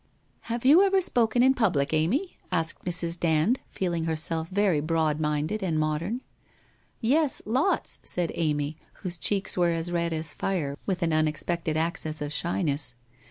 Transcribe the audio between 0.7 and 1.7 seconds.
ever spoken in